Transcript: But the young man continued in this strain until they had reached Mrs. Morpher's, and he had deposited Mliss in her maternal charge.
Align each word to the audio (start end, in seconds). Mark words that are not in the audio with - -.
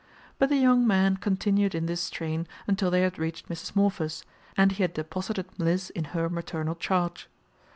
But 0.39 0.49
the 0.49 0.57
young 0.57 0.87
man 0.87 1.17
continued 1.17 1.75
in 1.75 1.85
this 1.85 2.01
strain 2.01 2.47
until 2.65 2.89
they 2.89 3.01
had 3.03 3.19
reached 3.19 3.49
Mrs. 3.49 3.75
Morpher's, 3.75 4.25
and 4.57 4.71
he 4.71 4.81
had 4.81 4.95
deposited 4.95 5.45
Mliss 5.59 5.91
in 5.91 6.05
her 6.05 6.27
maternal 6.27 6.73
charge. 6.73 7.29